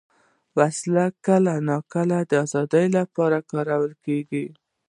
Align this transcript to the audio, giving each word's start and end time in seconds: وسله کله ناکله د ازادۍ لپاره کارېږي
وسله 0.57 1.05
کله 1.25 1.53
ناکله 1.67 2.17
د 2.29 2.31
ازادۍ 2.43 2.85
لپاره 2.97 3.37
کارېږي 3.51 4.45